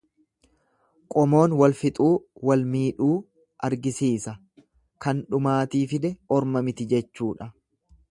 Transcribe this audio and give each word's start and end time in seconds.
Qomoon 1.15 1.51
walfixuu, 1.59 2.07
wal 2.51 2.63
miidhuu 2.75 3.09
argisiisa, 3.69 4.33
Kan 5.07 5.21
dhumaatii 5.35 5.83
fide 5.93 6.13
orma 6.39 6.65
miti 6.71 6.89
jechuudha. 6.95 7.51